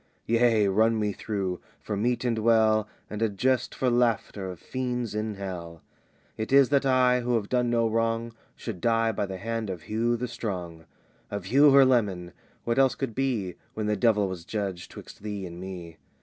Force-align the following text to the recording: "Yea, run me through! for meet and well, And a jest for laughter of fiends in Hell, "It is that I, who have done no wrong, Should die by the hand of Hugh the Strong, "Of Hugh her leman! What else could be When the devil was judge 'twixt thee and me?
"Yea, 0.25 0.65
run 0.67 0.99
me 0.99 1.13
through! 1.13 1.59
for 1.79 1.95
meet 1.95 2.25
and 2.25 2.39
well, 2.39 2.87
And 3.07 3.21
a 3.21 3.29
jest 3.29 3.75
for 3.75 3.87
laughter 3.87 4.49
of 4.49 4.59
fiends 4.59 5.13
in 5.13 5.35
Hell, 5.35 5.83
"It 6.37 6.51
is 6.51 6.69
that 6.69 6.87
I, 6.87 7.19
who 7.21 7.35
have 7.35 7.49
done 7.49 7.69
no 7.69 7.87
wrong, 7.87 8.33
Should 8.55 8.81
die 8.81 9.11
by 9.11 9.27
the 9.27 9.37
hand 9.37 9.69
of 9.69 9.83
Hugh 9.83 10.17
the 10.17 10.27
Strong, 10.27 10.85
"Of 11.29 11.45
Hugh 11.45 11.69
her 11.73 11.85
leman! 11.85 12.33
What 12.63 12.79
else 12.79 12.95
could 12.95 13.13
be 13.13 13.53
When 13.75 13.85
the 13.85 13.95
devil 13.95 14.27
was 14.27 14.43
judge 14.43 14.89
'twixt 14.89 15.21
thee 15.21 15.45
and 15.45 15.59
me? 15.59 15.97